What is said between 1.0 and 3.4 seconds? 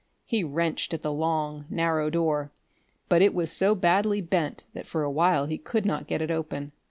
the long, narrow door, but it